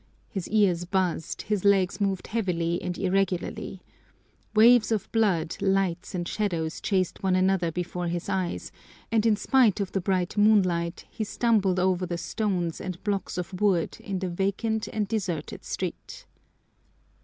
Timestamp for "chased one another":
6.81-7.71